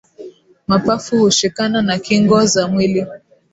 Mapafu 0.67 1.17
hushikana 1.19 1.81
na 1.81 1.99
kingo 1.99 2.45
za 2.45 2.67
mwili 2.67 3.07